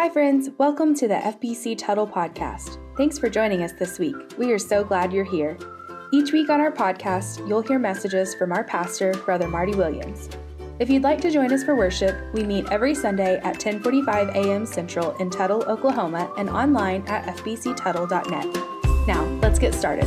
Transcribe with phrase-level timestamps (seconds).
[0.00, 0.48] Hi, friends.
[0.58, 2.78] Welcome to the FBC Tuttle Podcast.
[2.96, 4.14] Thanks for joining us this week.
[4.38, 5.58] We are so glad you're here.
[6.12, 10.28] Each week on our podcast, you'll hear messages from our pastor, Brother Marty Williams.
[10.78, 14.66] If you'd like to join us for worship, we meet every Sunday at 10:45 a.m.
[14.66, 19.08] Central in Tuttle, Oklahoma, and online at fbctuttle.net.
[19.08, 20.06] Now, let's get started.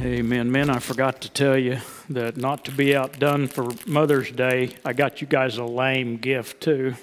[0.00, 0.50] Amen.
[0.50, 4.94] Men, I forgot to tell you that not to be outdone for Mother's Day, I
[4.94, 6.94] got you guys a lame gift too.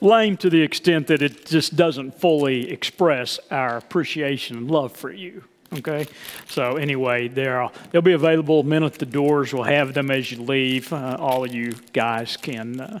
[0.00, 5.10] Lame to the extent that it just doesn't fully express our appreciation and love for
[5.10, 5.44] you.
[5.70, 6.06] Okay,
[6.48, 9.52] so anyway, they'll they'll be available men at the doors.
[9.52, 10.90] We'll have them as you leave.
[10.92, 13.00] Uh, all of you guys can uh,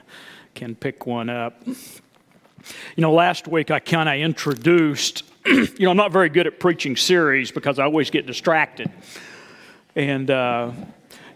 [0.54, 1.62] can pick one up.
[1.66, 1.74] You
[2.98, 5.22] know, last week I kind of introduced.
[5.46, 8.90] you know, I'm not very good at preaching series because I always get distracted.
[9.96, 10.72] And uh,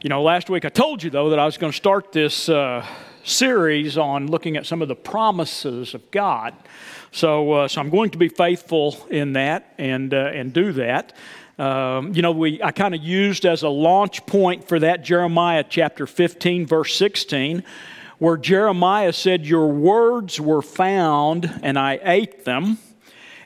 [0.03, 2.51] you know, last week I told you though that I was going to start this
[2.51, 2.87] uh,
[3.25, 6.55] series on looking at some of the promises of God.
[7.11, 11.13] So, uh, so I'm going to be faithful in that and, uh, and do that.
[11.59, 15.65] Um, you know, we, I kind of used as a launch point for that Jeremiah
[15.69, 17.63] chapter 15, verse 16,
[18.19, 22.79] where Jeremiah said, Your words were found, and I ate them,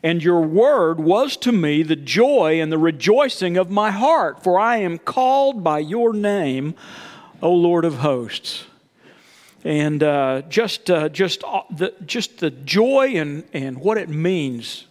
[0.02, 4.58] and your word was to me the joy and the rejoicing of my heart, for
[4.58, 6.76] I am called by your name,
[7.42, 8.66] O Lord of hosts
[9.66, 14.86] and uh, just uh, just uh, the just the joy and and what it means,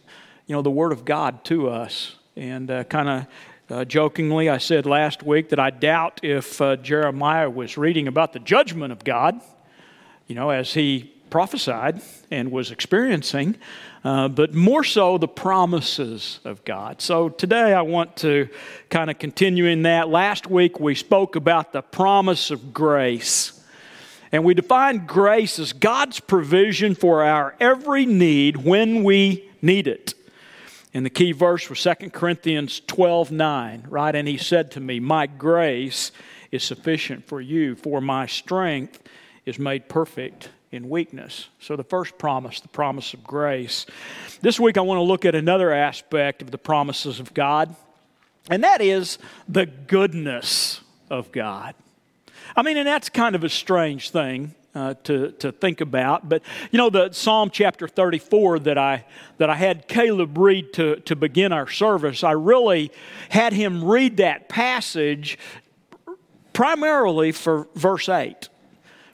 [0.48, 2.16] you know, the Word of God to us.
[2.36, 3.28] And uh, kind of
[3.70, 8.34] uh, jokingly, I said last week that I doubt if uh, Jeremiah was reading about
[8.34, 9.40] the judgment of God,
[10.28, 13.56] you know, as he prophesied and was experiencing,
[14.04, 17.02] but more so the promises of God.
[17.02, 18.50] So today I want to
[18.90, 20.10] kind of continue in that.
[20.10, 23.55] Last week we spoke about the promise of grace.
[24.32, 30.14] And we define grace as God's provision for our every need when we need it.
[30.94, 34.16] And the key verse was 2 Corinthians 12 9, right?
[34.16, 36.12] And he said to me, My grace
[36.52, 39.02] is sufficient for you, for my strength
[39.46, 41.50] is made perfect in weakness.
[41.60, 43.86] So, the first promise, the promise of grace.
[44.42, 47.76] This week, I want to look at another aspect of the promises of God,
[48.50, 49.18] and that is
[49.48, 51.76] the goodness of God.
[52.56, 54.56] I mean, and that's kind of a strange thing.
[54.74, 56.28] Uh, to, to think about.
[56.28, 59.06] But you know, the Psalm chapter 34 that I
[59.38, 62.92] that I had Caleb read to, to begin our service, I really
[63.30, 65.38] had him read that passage
[66.52, 68.50] primarily for verse 8,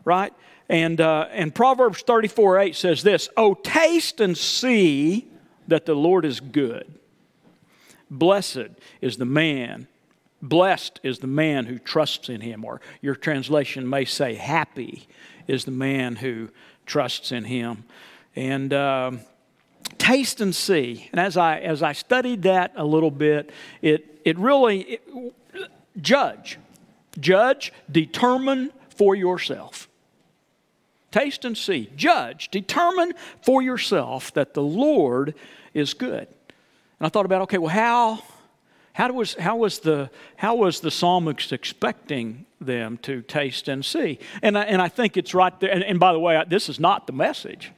[0.03, 0.33] right?
[0.67, 5.27] And uh, and Proverbs 34 8 says this: Oh, taste and see
[5.67, 6.91] that the Lord is good.
[8.09, 8.69] Blessed
[8.99, 9.87] is the man
[10.41, 15.07] Blessed is the man who trusts in him, or your translation may say, happy
[15.47, 16.49] is the man who
[16.85, 17.83] trusts in him.
[18.35, 19.11] And uh,
[19.97, 21.09] taste and see.
[21.11, 25.33] And as I, as I studied that a little bit, it, it really, it,
[26.01, 26.57] judge.
[27.19, 29.89] Judge, determine for yourself.
[31.11, 31.89] Taste and see.
[31.95, 35.35] Judge, determine for yourself that the Lord
[35.73, 36.27] is good.
[36.99, 38.23] And I thought about, okay, well, how
[39.01, 44.19] how was, how was, the, how was the psalmist expecting them to taste and see?
[44.43, 45.71] And I, and I think it's right there.
[45.71, 47.71] And, and by the way, this is not the message,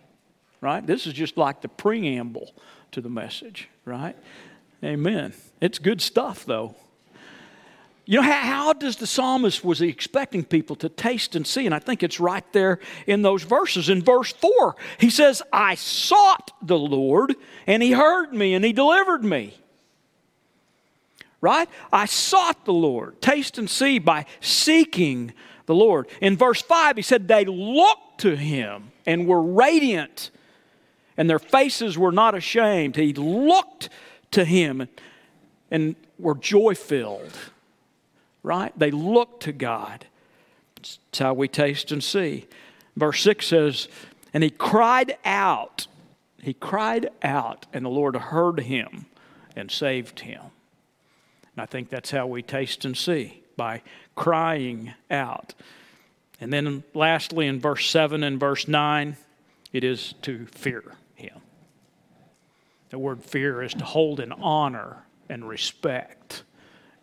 [0.60, 0.86] right?
[0.86, 2.54] This is just like the preamble
[2.92, 4.18] to the message, right?
[4.84, 5.32] Amen.
[5.62, 6.76] It's good stuff, though.
[8.04, 11.66] You know, how, how, does the psalmist was he expecting people to taste and see?
[11.66, 13.88] And I think it's right there in those verses.
[13.88, 17.34] In verse 4, he says, I sought the Lord,
[17.66, 19.54] and he heard me, and he delivered me
[21.44, 21.68] right?
[21.92, 23.22] I sought the Lord.
[23.22, 25.34] Taste and see by seeking
[25.66, 26.08] the Lord.
[26.22, 30.32] In verse 5, he said, They looked to him and were radiant,
[31.18, 32.96] and their faces were not ashamed.
[32.96, 33.90] He looked
[34.32, 34.88] to him
[35.70, 37.38] and were joy filled,
[38.42, 38.72] right?
[38.80, 40.06] They looked to God.
[40.78, 42.48] That's how we taste and see.
[42.96, 43.90] Verse 6 says,
[44.34, 45.88] And he cried out.
[46.42, 49.08] He cried out, and the Lord heard him
[49.58, 50.42] and saved him.
[51.56, 53.82] And I think that's how we taste and see by
[54.16, 55.54] crying out.
[56.42, 59.16] And then, lastly, in verse 7 and verse 9,
[59.72, 60.84] it is to fear
[61.16, 61.42] Him.
[62.90, 66.44] The word fear is to hold in honor and respect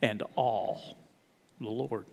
[0.02, 0.78] and awe
[1.60, 2.06] the Lord.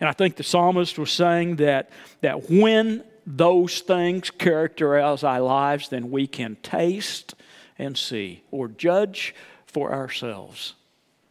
[0.00, 1.90] And I think the psalmist was saying that,
[2.22, 7.34] that when those things characterize our lives, then we can taste
[7.78, 9.34] and see or judge
[9.66, 10.74] for ourselves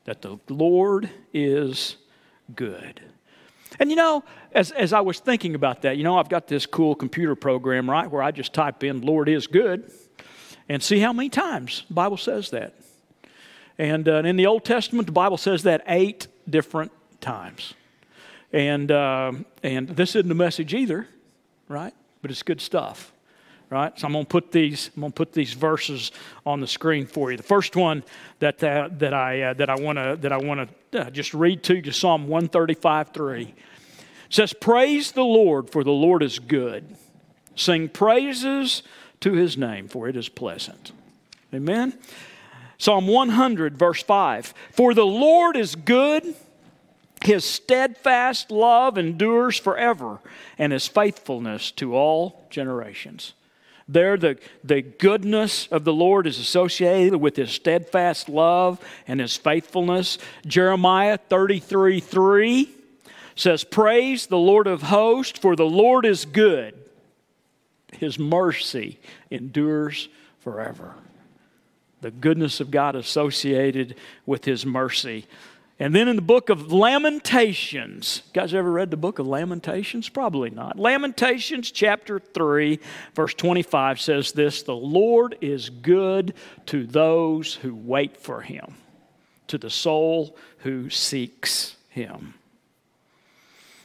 [0.06, 1.98] that the Lord is
[2.56, 3.02] good.
[3.80, 6.66] And you know, as, as I was thinking about that, you know, I've got this
[6.66, 9.92] cool computer program, right, where I just type in, Lord is good,
[10.70, 12.76] and see how many times the Bible says that.
[13.78, 16.92] And uh, in the Old Testament, the Bible says that eight different
[17.22, 17.74] times.
[18.52, 19.32] And, uh,
[19.64, 21.08] and this isn't a message either,
[21.68, 21.94] right?
[22.22, 23.13] But it's good stuff,
[23.74, 23.98] right?
[24.00, 26.12] So I'm going to put these, I'm going to put these verses
[26.46, 27.38] on the screen for you.
[27.38, 28.04] The first one
[28.40, 31.34] that, uh, that I, uh, that I want to, that I want to uh, just
[31.34, 33.54] read to you, Psalm 135, 3
[34.30, 36.96] says, Praise the Lord, for the Lord is good.
[37.56, 38.84] Sing praises
[39.20, 40.92] to his name, for it is pleasant.
[41.54, 41.98] Amen.
[42.78, 46.36] Psalm 100, verse 5 For the Lord is good,
[47.24, 50.20] his steadfast love endures forever,
[50.58, 53.34] and his faithfulness to all generations.
[53.88, 59.36] There, the, the goodness of the Lord is associated with his steadfast love and his
[59.36, 60.18] faithfulness.
[60.46, 62.70] Jeremiah 33 3
[63.36, 66.76] says, Praise the Lord of hosts, for the Lord is good.
[67.98, 69.00] His mercy
[69.30, 70.10] endures
[70.40, 70.96] forever.
[72.02, 73.96] The goodness of God associated
[74.26, 75.26] with His mercy.
[75.80, 80.08] And then in the book of Lamentations, guys ever read the book of Lamentations?
[80.08, 80.78] Probably not.
[80.78, 82.80] Lamentations chapter 3,
[83.16, 86.36] verse 25 says this The Lord is good
[86.68, 88.76] to those who wait for Him,
[89.48, 92.36] to the soul who seeks Him.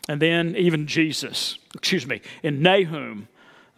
[0.08, 3.28] And then even Jesus, excuse me, in Nahum,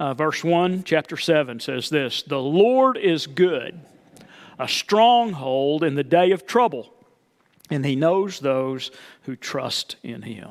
[0.00, 3.80] uh, verse 1, chapter 7 says this The Lord is good,
[4.58, 6.92] a stronghold in the day of trouble,
[7.70, 8.90] and he knows those
[9.22, 10.50] who trust in him.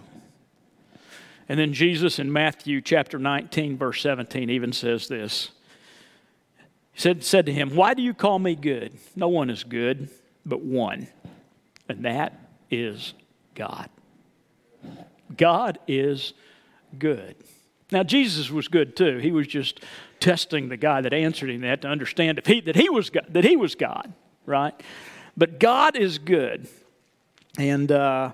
[1.48, 5.50] And then Jesus in Matthew chapter 19, verse 17, even says this.
[6.94, 8.94] He said, said to him, Why do you call me good?
[9.16, 10.10] No one is good
[10.46, 11.08] but one,
[11.88, 12.40] and that
[12.70, 13.14] is
[13.56, 13.90] God.
[15.36, 16.34] God is
[16.98, 17.36] good.
[17.92, 19.18] Now, Jesus was good too.
[19.18, 19.82] He was just
[20.20, 23.26] testing the guy that answered him that to understand if he, that, he was God,
[23.30, 24.14] that he was God,
[24.46, 24.80] right?
[25.36, 26.68] But God is good.
[27.60, 28.32] And, uh,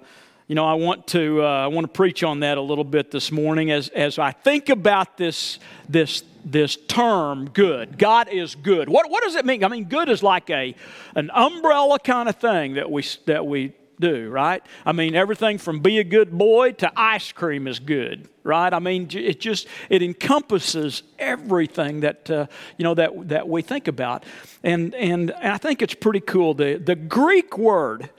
[0.47, 3.09] you know, I want to, uh, I want to preach on that a little bit
[3.09, 5.57] this morning as, as I think about this,
[5.89, 7.97] this, this term, good.
[7.97, 8.87] God is good.
[8.87, 9.63] What, what does it mean?
[9.63, 10.75] I mean, good is like a,
[11.15, 14.61] an umbrella kind of thing that we, that we do, right?
[14.85, 18.71] I mean, everything from be a good boy to ice cream is good, right?
[18.71, 22.45] I mean, it just it encompasses everything that uh,
[22.77, 24.23] you know that that we think about,
[24.63, 26.53] and and, and I think it's pretty cool.
[26.53, 28.11] The the Greek word.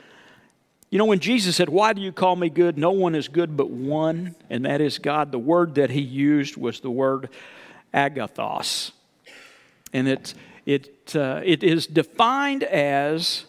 [0.90, 2.78] You know, when Jesus said, Why do you call me good?
[2.78, 5.32] No one is good but one, and that is God.
[5.32, 7.28] The word that he used was the word
[7.92, 8.92] agathos.
[9.92, 10.34] And it,
[10.64, 13.46] it, uh, it is defined as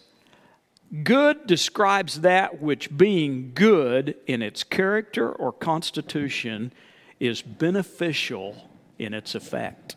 [1.02, 6.72] Good describes that which, being good in its character or constitution,
[7.20, 9.96] is beneficial in its effect.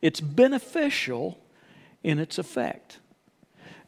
[0.00, 1.38] It's beneficial
[2.02, 3.00] in its effect.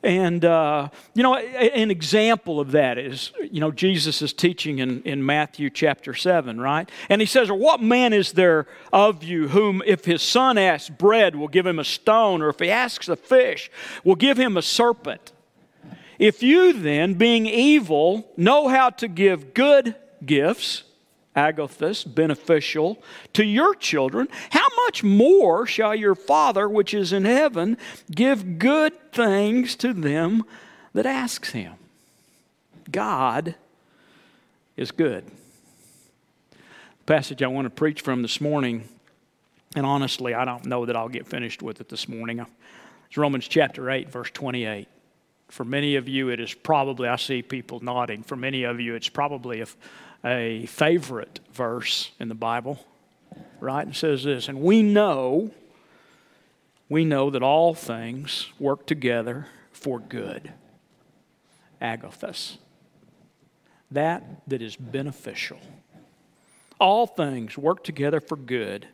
[0.05, 5.03] And, uh, you know, an example of that is, you know, Jesus is teaching in,
[5.03, 6.91] in Matthew chapter 7, right?
[7.09, 10.91] And he says, Or what man is there of you whom, if his son asks
[10.91, 13.71] bread, will give him a stone, or if he asks a fish,
[14.05, 15.33] will give him a serpent?
[16.19, 20.83] If you then, being evil, know how to give good gifts,
[21.35, 27.77] agathos, beneficial, to your children, how much more shall your Father which is in heaven
[28.11, 30.45] give good things to them
[30.93, 31.75] that asks him?
[32.91, 33.55] God
[34.77, 35.25] is good.
[36.51, 38.89] The passage I want to preach from this morning,
[39.77, 42.45] and honestly, I don't know that I'll get finished with it this morning.
[43.09, 44.89] It's Romans chapter 8, verse 28.
[45.49, 48.95] For many of you, it is probably, I see people nodding, for many of you,
[48.95, 49.67] it's probably a,
[50.25, 52.85] a favorite verse in the Bible,
[53.61, 53.87] right?
[53.87, 55.51] It says this, and we know,
[56.89, 60.53] we know that all things work together for good.
[61.83, 62.57] Agathos.
[63.91, 65.59] That that is beneficial.
[66.81, 68.89] All things work together for good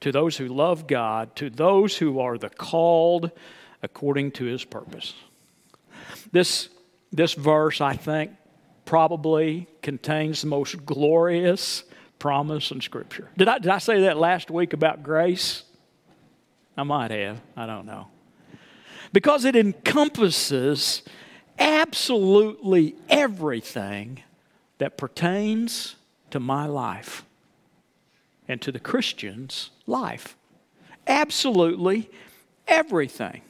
[0.00, 3.30] to those who love God, to those who are the called
[3.82, 5.14] according to his purpose.
[6.32, 6.68] This,
[7.12, 8.32] this verse, I think,
[8.86, 11.84] probably contains the most glorious
[12.18, 13.28] promise in Scripture.
[13.36, 15.64] Did I, did I say that last week about grace?
[16.76, 17.40] I might have.
[17.56, 18.08] I don't know.
[19.12, 21.02] Because it encompasses
[21.58, 24.22] absolutely everything
[24.78, 25.96] that pertains
[26.30, 27.24] to my life
[28.48, 30.36] and to the Christian's life.
[31.06, 32.10] Absolutely
[32.66, 33.42] everything.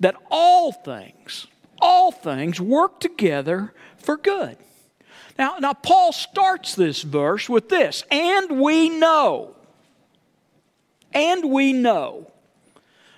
[0.00, 1.46] That all things
[1.82, 4.56] all things work together for good.
[5.38, 9.56] Now, now Paul starts this verse with this, and we know.
[11.12, 12.30] And we know.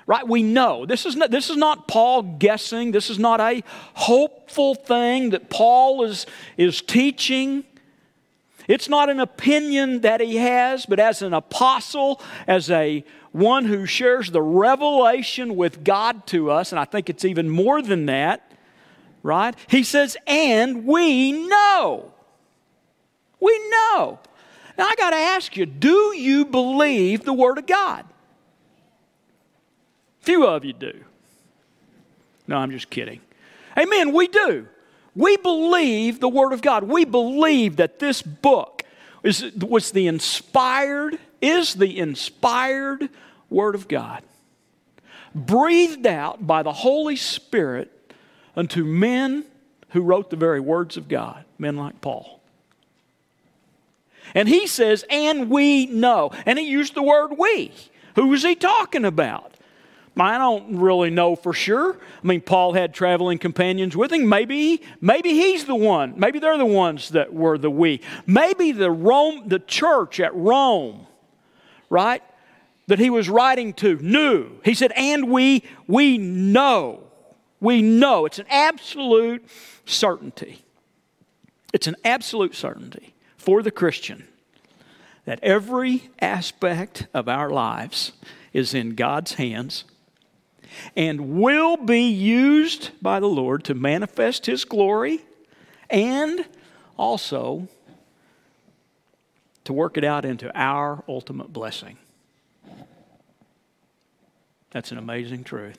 [0.06, 0.26] Right?
[0.26, 0.84] We know.
[0.84, 2.92] This is not, this is not Paul guessing.
[2.92, 3.62] This is not a
[3.94, 7.64] hopeful thing that Paul is, is teaching.
[8.68, 13.86] It's not an opinion that he has, but as an apostle, as a one who
[13.86, 18.53] shares the revelation with God to us, and I think it's even more than that,
[19.24, 19.56] right?
[19.68, 22.12] He says, and we know.
[23.40, 24.20] We know.
[24.78, 28.04] Now I got to ask you, do you believe the Word of God?
[30.20, 30.92] Few of you do.
[32.46, 33.20] No, I'm just kidding.
[33.76, 34.68] Amen, we do.
[35.16, 36.84] We believe the Word of God.
[36.84, 38.82] We believe that this book
[39.22, 43.08] is, was the inspired, is the inspired
[43.48, 44.22] Word of God,
[45.34, 47.90] breathed out by the Holy Spirit
[48.56, 49.44] unto men
[49.90, 52.40] who wrote the very words of God, men like Paul.
[54.34, 56.30] And he says, and we know.
[56.46, 57.72] And he used the word we.
[58.16, 59.52] Who was he talking about?
[60.16, 61.94] I don't really know for sure.
[61.94, 64.28] I mean, Paul had traveling companions with him.
[64.28, 66.14] Maybe, maybe he's the one.
[66.16, 68.00] Maybe they're the ones that were the we.
[68.26, 71.06] Maybe the Rome, the church at Rome,
[71.90, 72.22] right,
[72.86, 74.52] that he was writing to knew.
[74.64, 77.03] He said, and we we know.
[77.64, 78.26] We know.
[78.26, 79.42] It's an absolute
[79.86, 80.62] certainty.
[81.72, 84.28] It's an absolute certainty for the Christian
[85.24, 88.12] that every aspect of our lives
[88.52, 89.84] is in God's hands
[90.94, 95.24] and will be used by the Lord to manifest His glory
[95.88, 96.44] and
[96.98, 97.66] also
[99.64, 101.96] to work it out into our ultimate blessing.
[104.70, 105.78] That's an amazing truth.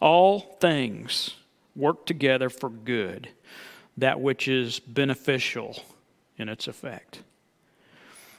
[0.00, 1.34] All things
[1.74, 3.28] work together for good,
[3.96, 5.82] that which is beneficial
[6.38, 7.22] in its effect.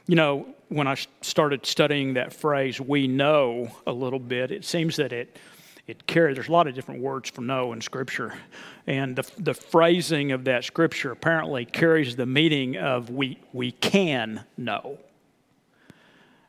[0.08, 4.96] You know, when I started studying that phrase, we know a little bit, it seems
[4.98, 5.38] that it,
[5.86, 8.34] it carries, there's a lot of different words for know in Scripture.
[8.86, 14.44] And the, the phrasing of that Scripture apparently carries the meaning of we, we can
[14.58, 14.98] know.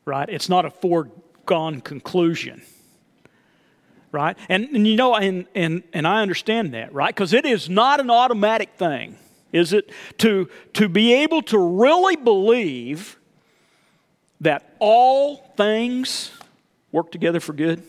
[0.05, 0.29] Right?
[0.29, 2.63] It's not a foregone conclusion.
[4.11, 4.37] Right?
[4.49, 7.15] And, and you know, and, and, and I understand that, right?
[7.15, 9.17] Because it is not an automatic thing,
[9.53, 9.91] is it?
[10.19, 13.19] To, to be able to really believe
[14.41, 16.31] that all things
[16.93, 17.83] work together for good?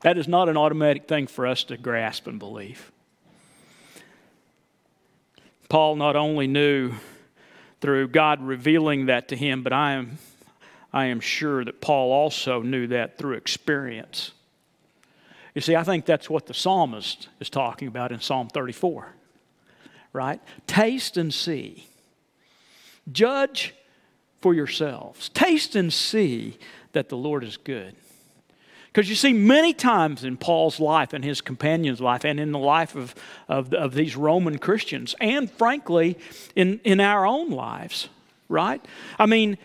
[0.00, 2.90] That is not an automatic thing for us to grasp and believe.
[5.68, 6.92] Paul not only knew
[7.80, 10.18] through God revealing that to him, but I am,
[10.94, 14.30] I am sure that Paul also knew that through experience.
[15.52, 19.08] You see, I think that's what the psalmist is talking about in Psalm 34,
[20.12, 20.40] right?
[20.68, 21.88] Taste and see
[23.10, 23.74] Judge
[24.40, 25.30] for yourselves.
[25.30, 26.58] Taste and see
[26.92, 27.96] that the Lord is good.
[28.86, 32.58] Because you see, many times in Paul's life and his companion's life, and in the
[32.60, 33.16] life of,
[33.48, 36.16] of, of, these Roman Christians, and frankly,
[36.54, 38.08] in, in our own lives,
[38.48, 38.80] right?
[39.18, 39.58] I mean,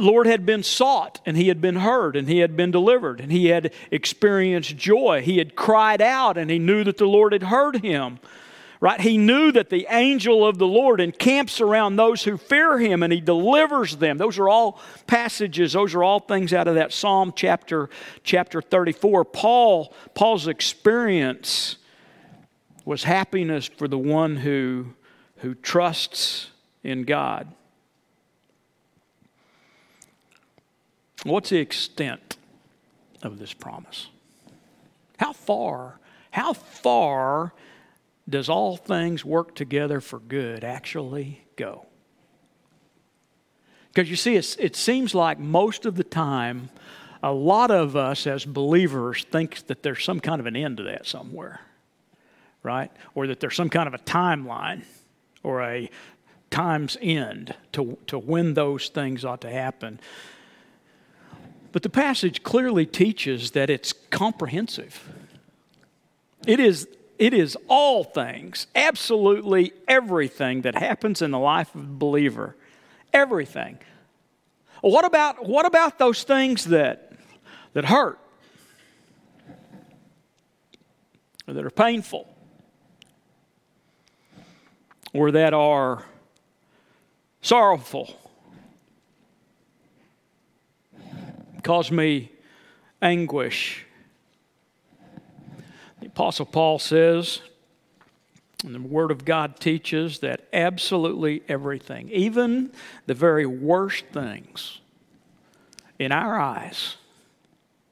[0.00, 3.30] Lord had been sought and he had been heard and he had been delivered and
[3.30, 5.22] he had experienced joy.
[5.22, 8.18] He had cried out and he knew that the Lord had heard him
[8.80, 9.00] right?
[9.00, 13.12] He knew that the angel of the Lord encamps around those who fear him and
[13.12, 14.16] he delivers them.
[14.16, 17.90] Those are all passages, those are all things out of that Psalm chapter,
[18.24, 19.26] chapter 34.
[19.26, 21.76] Paul, Paul's experience
[22.86, 24.94] was happiness for the one who,
[25.36, 26.50] who trusts
[26.82, 27.52] in God.
[31.24, 32.36] What's the extent
[33.22, 34.08] of this promise?
[35.18, 35.98] How far,
[36.30, 37.52] how far
[38.28, 41.86] does all things work together for good actually go?
[43.92, 46.70] Because you see, it seems like most of the time,
[47.22, 50.84] a lot of us as believers think that there's some kind of an end to
[50.84, 51.60] that somewhere,
[52.62, 52.90] right?
[53.14, 54.84] Or that there's some kind of a timeline
[55.42, 55.90] or a
[56.50, 60.00] time's end to, to when those things ought to happen.
[61.72, 65.08] But the passage clearly teaches that it's comprehensive.
[66.46, 66.88] It is
[67.20, 72.56] it is all things, absolutely everything that happens in the life of a believer.
[73.12, 73.78] Everything.
[74.80, 77.12] What about, what about those things that,
[77.74, 78.18] that hurt?
[81.46, 82.26] Or that are painful?
[85.12, 86.04] Or that are
[87.42, 88.18] sorrowful?
[91.62, 92.32] Cause me
[93.02, 93.84] anguish
[96.00, 97.42] The Apostle Paul says,
[98.64, 102.72] and the Word of God teaches that absolutely everything, even
[103.06, 104.80] the very worst things
[105.98, 106.96] in our eyes,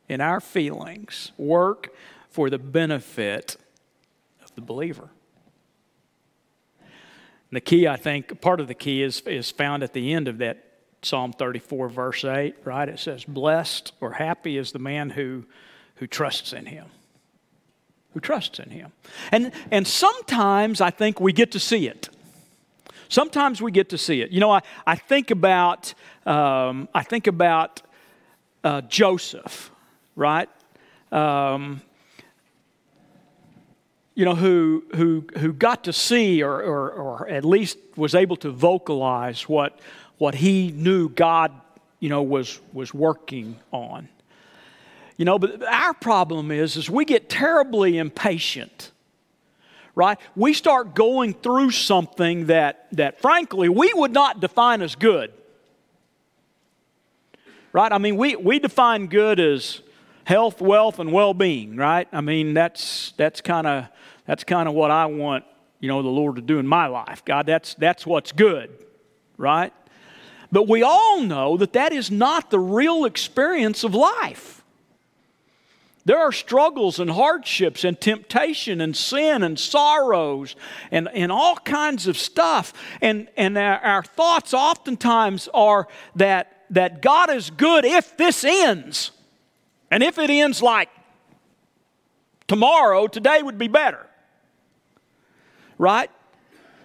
[0.09, 1.95] in our feelings, work
[2.31, 3.57] for the benefit
[4.43, 5.11] of the believer.
[6.81, 10.29] And the key, I think, part of the key is, is found at the end
[10.29, 10.68] of that
[11.03, 12.89] Psalm 34, verse 8, right?
[12.89, 15.45] It says, Blessed or happy is the man who,
[15.97, 16.87] who trusts in him.
[18.15, 18.93] Who trusts in him.
[19.31, 22.09] And, and sometimes I think we get to see it.
[23.09, 24.31] Sometimes we get to see it.
[24.31, 25.95] You know, I, I think about,
[26.27, 27.81] um, I think about
[28.65, 29.71] uh, Joseph,
[30.15, 30.49] right?
[31.11, 31.81] Um,
[34.15, 38.37] you know, who, who, who got to see or, or, or at least was able
[38.39, 39.79] to vocalize what,
[40.19, 41.53] what he knew God,
[42.01, 44.09] you know, was, was working on.
[45.17, 48.93] You know, but our problem is, is we get terribly impatient,
[49.95, 50.19] right?
[50.37, 55.33] We start going through something that, that frankly, we would not define as good.
[57.73, 57.93] Right?
[57.93, 59.83] I mean, we, we define good as
[60.25, 62.09] health, wealth, and well-being, right?
[62.13, 63.87] I mean, that's, that's kind of
[64.29, 65.45] that's kind of what I want,
[65.81, 67.25] you know, the Lord to do in my life.
[67.25, 68.71] God, that's, that's what's good,
[69.39, 69.73] right?
[70.51, 74.63] But we all know that that is not the real experience of life.
[76.05, 80.57] There are struggles and hardships and temptation and sin and sorrows
[80.91, 82.73] and, and all kinds of stuff.
[83.03, 85.87] And, and our, our thoughts oftentimes are
[86.17, 89.11] that, that God is good if this ends.
[89.91, 90.89] And if it ends like
[92.47, 94.09] tomorrow, today would be better
[95.79, 96.11] right?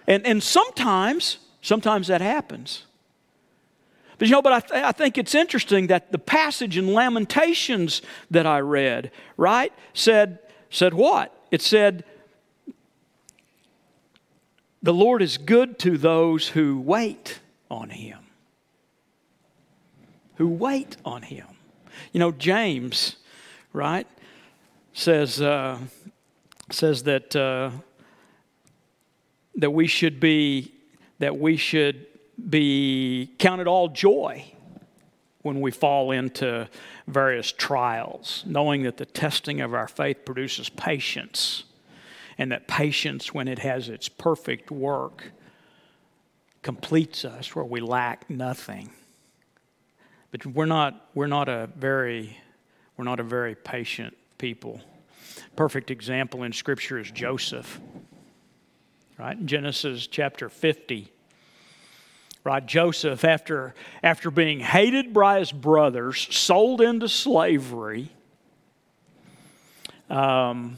[0.06, 2.84] And, and sometimes, sometimes that happens.
[4.24, 8.00] You know, but I, th- I think it's interesting that the passage in Lamentations
[8.30, 10.38] that I read, right, said,
[10.70, 11.32] said what?
[11.50, 12.04] It said,
[14.82, 18.18] the Lord is good to those who wait on Him.
[20.36, 21.46] Who wait on Him.
[22.12, 23.16] You know, James,
[23.72, 24.06] right,
[24.92, 25.78] says, uh,
[26.70, 27.36] says that.
[27.36, 27.70] Uh,
[29.56, 30.72] that we should be
[31.18, 32.06] that we should
[32.48, 34.44] be counted all joy
[35.42, 36.68] when we fall into
[37.06, 41.64] various trials, knowing that the testing of our faith produces patience,
[42.38, 45.32] and that patience, when it has its perfect work,
[46.62, 48.90] completes us where we lack nothing.
[50.30, 52.38] But we're not, we're not a very,
[52.96, 54.80] we're not a very patient people.
[55.56, 57.80] Perfect example in Scripture is Joseph
[59.18, 59.38] right?
[59.38, 61.10] In Genesis chapter 50.
[62.44, 68.10] Right, Joseph, after, after being hated by his brothers, sold into slavery,
[70.10, 70.76] um,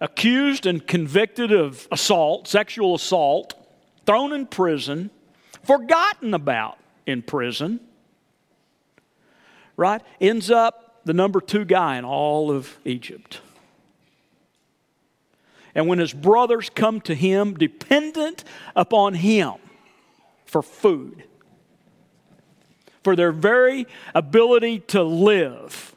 [0.00, 3.54] accused and convicted of assault, sexual assault,
[4.04, 5.10] thrown in prison,
[5.62, 7.78] forgotten about in prison,
[9.76, 10.02] right?
[10.20, 13.40] Ends up the number two guy in all of Egypt.
[15.72, 18.42] And when his brothers come to him, dependent
[18.74, 19.54] upon him
[20.48, 21.24] for food,
[23.04, 25.94] for their very ability to live,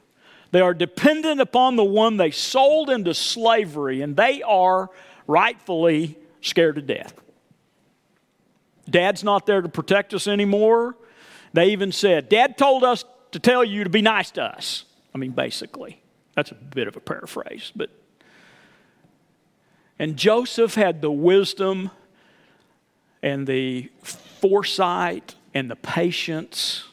[0.52, 4.90] they are dependent upon the one they sold into slavery, and they are
[5.26, 7.14] rightfully scared to death.
[8.90, 10.98] Dad's not there to protect us anymore.
[11.54, 14.84] They even said, Dad told us to tell you to be nice to us.
[15.16, 16.02] I mean, basically.
[16.36, 17.90] That's a bit of a paraphrase, but
[20.00, 21.92] and Joseph had the wisdom
[23.22, 26.86] and the foresight and the patience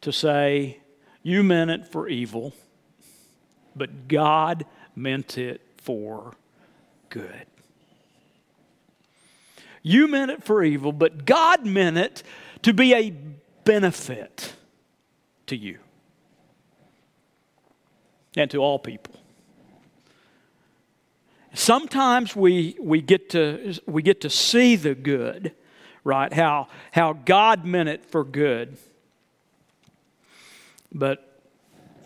[0.00, 0.78] to say,
[1.22, 2.54] You meant it for evil,
[3.76, 6.34] but God meant it for
[7.08, 7.46] good.
[9.82, 12.22] You meant it for evil, but God meant it
[12.62, 13.10] to be a
[13.64, 14.54] benefit
[15.46, 15.78] to you
[18.36, 19.14] and to all people.
[21.54, 25.52] Sometimes we, we, get to, we get to see the good,
[26.04, 26.32] right?
[26.32, 28.76] How, how God meant it for good.
[30.92, 31.40] But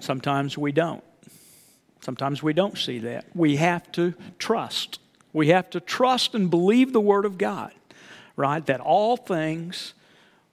[0.01, 1.05] sometimes we don't.
[2.01, 3.27] Sometimes we don't see that.
[3.35, 4.99] We have to trust.
[5.33, 7.73] We have to trust and believe the Word of God,
[8.37, 8.65] right?
[8.67, 9.95] That all things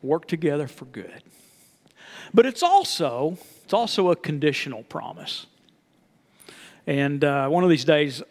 [0.01, 1.23] work together for good.
[2.33, 5.47] But it's also, it's also a conditional promise.
[6.85, 8.21] And uh, one of these days,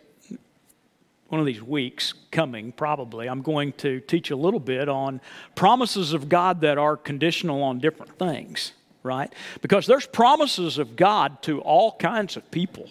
[1.28, 5.20] one of these weeks coming, probably, I'm going to teach a little bit on
[5.54, 9.32] promises of God that are conditional on different things, right?
[9.60, 12.88] Because there's promises of God to all kinds of people,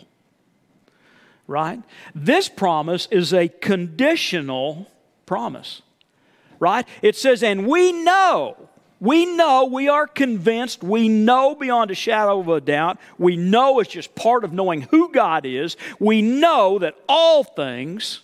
[1.47, 1.81] right?
[2.13, 4.87] This promise is a conditional
[5.25, 5.81] promise,
[6.59, 6.87] right?
[7.01, 8.69] It says, and we know,
[8.99, 13.79] we know, we are convinced, we know beyond a shadow of a doubt, we know
[13.79, 15.75] it's just part of knowing who God is.
[15.99, 18.21] We know that all things,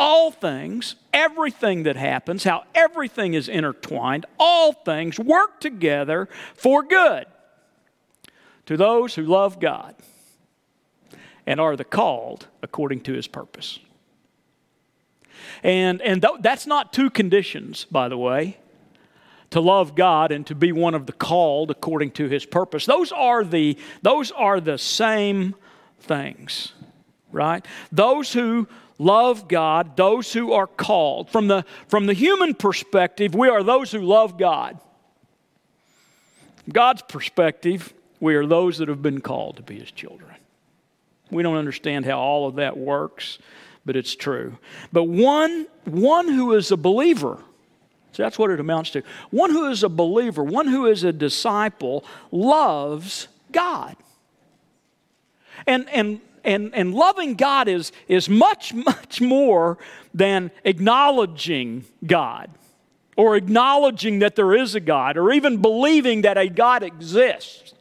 [0.00, 7.26] all things, everything that happens, how everything is intertwined, all things work together for good
[8.64, 9.94] to those who love God
[11.46, 13.78] and are the called according to his purpose.
[15.62, 18.56] And, and th- that's not two conditions, by the way
[19.50, 22.86] to love God and to be one of the called according to his purpose.
[22.86, 25.56] Those are the, those are the same
[25.98, 26.72] things,
[27.32, 27.66] right?
[27.90, 28.68] Those who
[29.00, 31.30] love God, those who are called.
[31.30, 34.78] From the, from the human perspective, we are those who love God.
[36.64, 40.34] From God's perspective, we are those that have been called to be his children.
[41.30, 43.38] We don't understand how all of that works,
[43.86, 44.58] but it's true.
[44.92, 47.38] But one, one who is a believer,
[48.12, 49.02] so that's what it amounts to.
[49.30, 53.96] One who is a believer, one who is a disciple, loves God.
[55.66, 59.78] And, and, and, and loving God is, is much, much more
[60.14, 62.50] than acknowledging God
[63.16, 67.74] or acknowledging that there is a God or even believing that a God exists.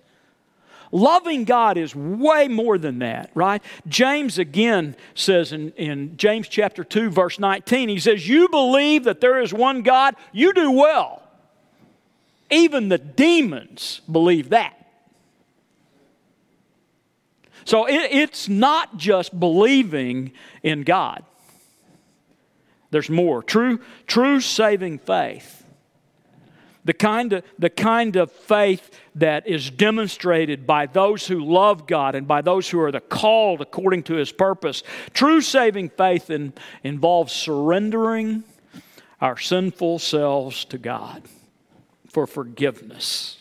[0.92, 3.62] Loving God is way more than that, right?
[3.88, 9.22] James again says in, in James chapter 2, verse 19, he says, You believe that
[9.22, 11.22] there is one God, you do well.
[12.50, 14.79] Even the demons believe that.
[17.66, 20.32] So it, it's not just believing
[20.64, 21.24] in God.
[22.92, 23.44] There's more.
[23.44, 25.60] True, true saving faith
[26.90, 32.16] the kind, of, the kind of faith that is demonstrated by those who love God
[32.16, 34.82] and by those who are the called according to His purpose.
[35.14, 38.44] True saving faith in, involves surrendering
[39.22, 41.24] our sinful selves to God
[42.08, 43.39] for forgiveness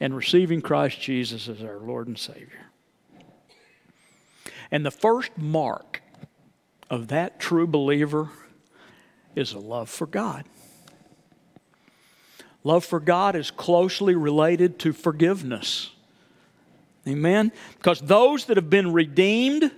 [0.00, 2.66] and receiving Christ Jesus as our Lord and Savior.
[4.70, 6.02] And the first mark
[6.90, 8.30] of that true believer
[9.34, 10.44] is a love for God.
[12.64, 15.90] Love for God is closely related to forgiveness.
[17.06, 17.52] Amen?
[17.78, 19.70] Because those that have been redeemed,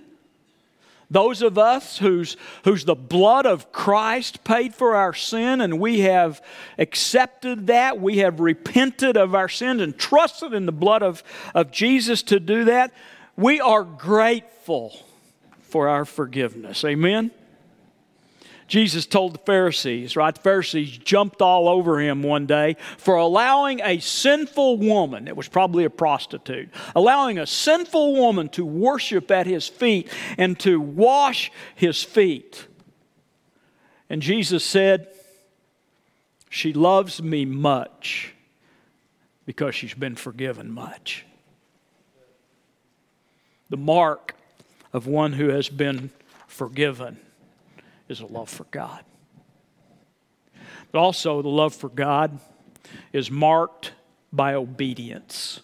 [1.11, 5.99] those of us whose, whose the blood of Christ paid for our sin, and we
[5.99, 6.41] have
[6.77, 11.21] accepted that, we have repented of our sins and trusted in the blood of,
[11.53, 12.93] of Jesus to do that,
[13.35, 14.97] we are grateful
[15.63, 16.85] for our forgiveness.
[16.85, 17.31] Amen?
[18.71, 20.33] Jesus told the Pharisees, right?
[20.33, 25.49] The Pharisees jumped all over him one day for allowing a sinful woman, it was
[25.49, 31.51] probably a prostitute, allowing a sinful woman to worship at his feet and to wash
[31.75, 32.65] his feet.
[34.09, 35.09] And Jesus said,
[36.49, 38.33] She loves me much
[39.45, 41.25] because she's been forgiven much.
[43.69, 44.33] The mark
[44.93, 46.09] of one who has been
[46.47, 47.19] forgiven
[48.11, 49.03] is a love for God.
[50.91, 52.39] But also, the love for God
[53.13, 53.93] is marked
[54.31, 55.61] by obedience.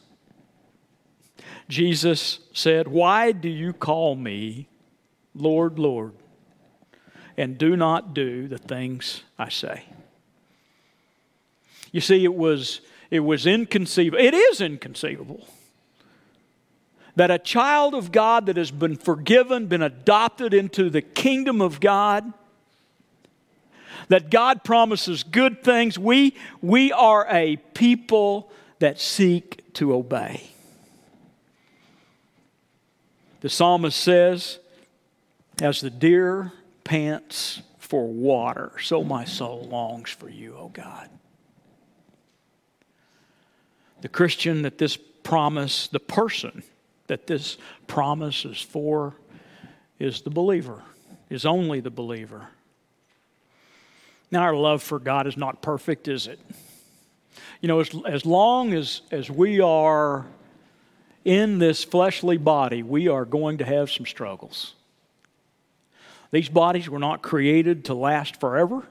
[1.69, 4.67] Jesus said, Why do you call me
[5.36, 6.13] Lord, Lord,
[7.38, 9.83] and do not do the things I say?
[11.91, 12.81] You see, it was,
[13.12, 14.23] it was inconceivable.
[14.23, 15.47] It is inconceivable
[17.17, 21.80] that a child of God that has been forgiven, been adopted into the kingdom of
[21.80, 22.32] God,
[24.08, 25.97] that God promises good things.
[25.97, 30.43] We, we are a people that seek to obey.
[33.41, 34.60] The psalmist says,
[35.60, 36.53] As the deer
[36.84, 41.10] pants for water, so my soul longs for you, O God.
[44.01, 46.62] The Christian that this promise, the person
[47.08, 49.15] that this promise is for
[50.00, 50.84] is the believer,
[51.30, 52.50] is only the believer.
[54.30, 56.39] Now, our love for God is not perfect, is it?
[57.62, 60.26] You know, as, as long as, as we are
[61.24, 64.74] in this fleshly body, we are going to have some struggles.
[66.32, 68.86] These bodies were not created to last forever,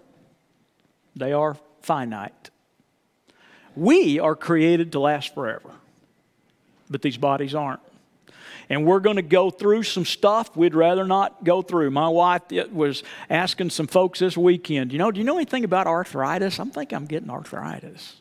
[1.14, 2.50] they are finite.
[3.74, 5.70] We are created to last forever,
[6.88, 7.80] but these bodies aren't
[8.68, 11.90] and we're going to go through some stuff we'd rather not go through.
[11.90, 15.86] My wife was asking some folks this weekend, you know, do you know anything about
[15.86, 16.58] arthritis?
[16.58, 18.20] I'm thinking I'm getting arthritis.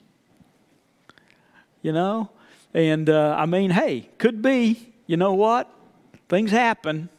[1.82, 2.30] You know?
[2.74, 4.94] And uh, I mean, hey, could be.
[5.08, 5.72] You know what?
[6.28, 7.10] Things happen.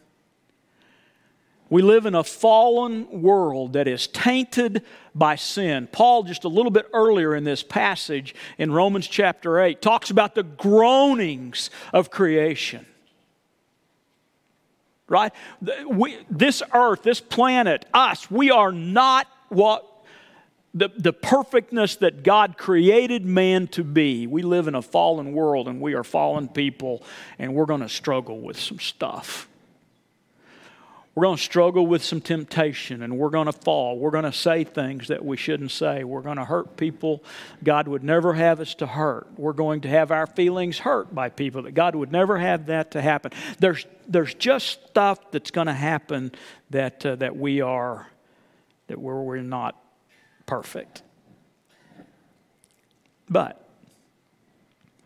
[1.68, 4.84] We live in a fallen world that is tainted
[5.14, 5.88] by sin.
[5.90, 10.36] Paul, just a little bit earlier in this passage in Romans chapter 8, talks about
[10.36, 12.86] the groanings of creation.
[15.08, 15.32] Right?
[15.88, 19.86] We, this earth, this planet, us, we are not what
[20.74, 24.26] the, the perfectness that God created man to be.
[24.26, 27.02] We live in a fallen world and we are fallen people,
[27.38, 29.48] and we're going to struggle with some stuff.
[31.16, 33.98] We're going to struggle with some temptation and we're going to fall.
[33.98, 36.04] We're going to say things that we shouldn't say.
[36.04, 37.24] We're going to hurt people
[37.64, 39.26] God would never have us to hurt.
[39.38, 42.90] We're going to have our feelings hurt by people that God would never have that
[42.90, 43.32] to happen.
[43.58, 46.32] There's, there's just stuff that's going to happen
[46.68, 48.06] that, uh, that we are,
[48.88, 49.74] that we're, we're not
[50.44, 51.02] perfect.
[53.26, 53.66] But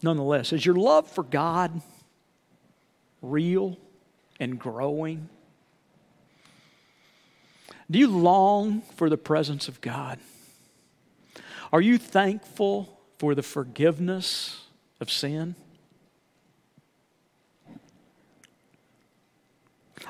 [0.02, 1.80] nonetheless, is your love for God
[3.22, 3.78] real
[4.40, 5.28] and growing?
[7.90, 10.20] Do you long for the presence of God?
[11.72, 14.64] Are you thankful for the forgiveness
[15.00, 15.56] of sin?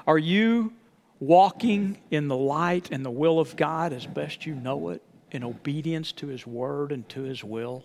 [0.07, 0.73] Are you
[1.21, 5.43] walking in the light and the will of God as best you know it, in
[5.43, 7.85] obedience to His word and to His will?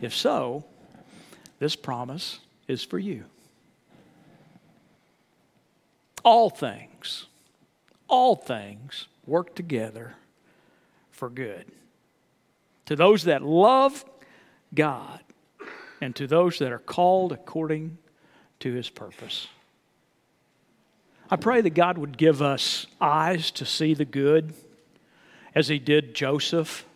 [0.00, 0.64] If so,
[1.60, 3.24] this promise is for you.
[6.24, 7.26] All things
[8.08, 10.14] all things work together
[11.10, 11.66] for good.
[12.86, 14.04] To those that love
[14.74, 15.20] God
[16.00, 17.98] and to those that are called according
[18.60, 19.48] to his purpose.
[21.30, 24.54] I pray that God would give us eyes to see the good
[25.54, 26.86] as he did Joseph.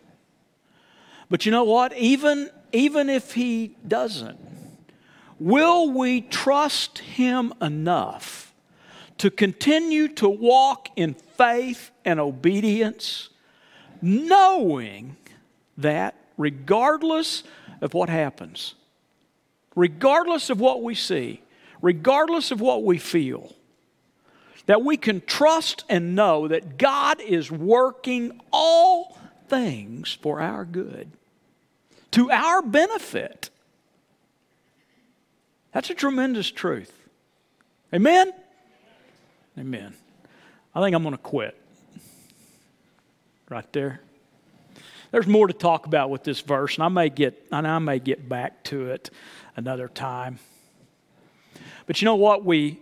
[1.29, 1.97] But you know what?
[1.97, 4.39] Even, even if he doesn't,
[5.39, 8.52] will we trust him enough
[9.23, 13.29] to continue to walk in faith and obedience,
[14.01, 15.15] knowing
[15.79, 17.45] that regardless
[17.81, 18.75] of what happens,
[19.77, 21.41] regardless of what we see,
[21.81, 23.55] regardless of what we feel,
[24.67, 31.13] that we can trust and know that God is working all things for our good,
[32.11, 33.51] to our benefit.
[35.71, 36.93] That's a tremendous truth.
[37.95, 38.33] Amen?
[39.59, 39.95] Amen.
[40.75, 41.59] I think I'm going to quit.
[43.49, 44.01] Right there.
[45.11, 47.99] There's more to talk about with this verse, and I may get and I may
[47.99, 49.11] get back to it
[49.57, 50.39] another time.
[51.87, 52.81] But you know what we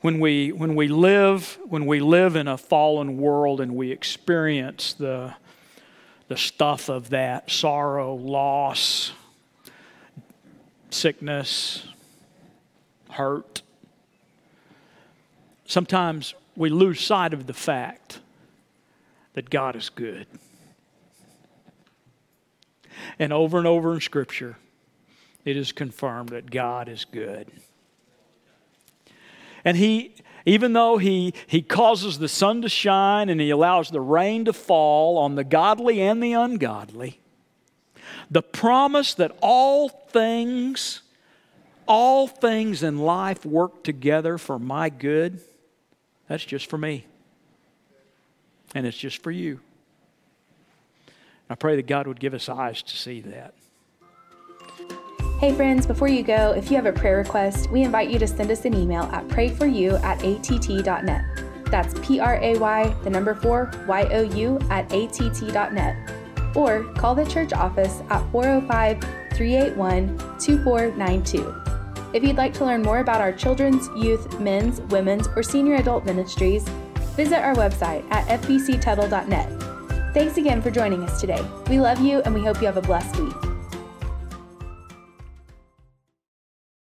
[0.00, 4.92] when we when we live when we live in a fallen world and we experience
[4.92, 5.34] the
[6.28, 9.12] the stuff of that sorrow, loss,
[10.90, 11.84] sickness,
[13.10, 13.61] hurt,
[15.72, 18.20] sometimes we lose sight of the fact
[19.32, 20.26] that God is good.
[23.18, 24.58] And over and over in Scripture,
[25.46, 27.50] it is confirmed that God is good.
[29.64, 34.00] And He, even though He, he causes the sun to shine and He allows the
[34.00, 37.18] rain to fall on the godly and the ungodly,
[38.30, 41.00] the promise that all things,
[41.88, 45.40] all things in life work together for my good
[46.32, 47.04] that's just for me.
[48.74, 49.60] And it's just for you.
[51.50, 53.52] I pray that God would give us eyes to see that.
[55.40, 58.26] Hey, friends, before you go, if you have a prayer request, we invite you to
[58.26, 61.24] send us an email at prayforyou at att.net.
[61.66, 66.56] That's P R A Y, the number four, Y O U at att.net.
[66.56, 69.00] Or call the church office at 405
[69.34, 71.81] 381 2492.
[72.12, 76.04] If you'd like to learn more about our children's, youth, men's, women's, or senior adult
[76.04, 76.68] ministries,
[77.16, 80.12] visit our website at fbctuttle.net.
[80.12, 81.42] Thanks again for joining us today.
[81.68, 83.51] We love you and we hope you have a blessed week.